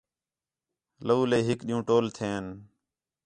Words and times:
لَولے 1.05 1.39
ہِک 1.47 1.59
ݙِین٘ہوں 1.65 1.85
ٹول 1.87 2.05
تھئین 2.15 2.45